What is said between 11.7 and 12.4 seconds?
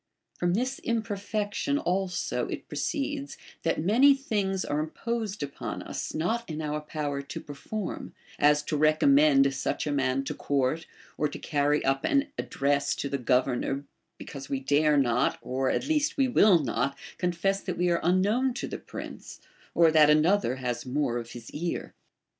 up an